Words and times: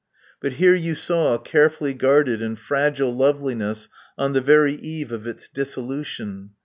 But 0.39 0.53
here 0.53 0.73
you 0.73 0.95
saw 0.95 1.35
a 1.35 1.39
carefully 1.39 1.93
guarded 1.93 2.41
and 2.41 2.57
fragile 2.57 3.13
loveliness 3.15 3.87
on 4.17 4.33
the 4.33 4.41
very 4.41 4.73
eve 4.73 5.11
of 5.11 5.27
its 5.27 5.47
dissolution. 5.47 6.53